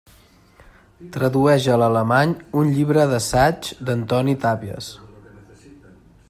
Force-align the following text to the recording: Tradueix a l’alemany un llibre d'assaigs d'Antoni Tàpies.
Tradueix 1.17 1.67
a 1.73 1.75
l’alemany 1.81 2.33
un 2.63 2.71
llibre 2.77 3.05
d'assaigs 3.13 3.71
d'Antoni 3.91 4.37
Tàpies. 4.47 4.89